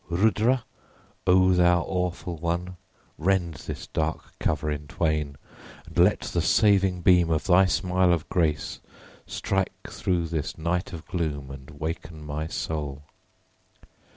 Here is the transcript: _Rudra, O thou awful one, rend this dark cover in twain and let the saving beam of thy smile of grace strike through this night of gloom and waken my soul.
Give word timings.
_Rudra, 0.09 0.63
O 1.27 1.51
thou 1.53 1.83
awful 1.87 2.35
one, 2.37 2.75
rend 3.19 3.53
this 3.67 3.85
dark 3.85 4.33
cover 4.39 4.71
in 4.71 4.87
twain 4.87 5.35
and 5.85 5.95
let 5.95 6.21
the 6.21 6.41
saving 6.41 7.01
beam 7.01 7.29
of 7.29 7.45
thy 7.45 7.65
smile 7.65 8.11
of 8.11 8.27
grace 8.27 8.79
strike 9.27 9.87
through 9.89 10.25
this 10.25 10.57
night 10.57 10.91
of 10.91 11.05
gloom 11.05 11.51
and 11.51 11.69
waken 11.69 12.25
my 12.25 12.47
soul. 12.47 13.03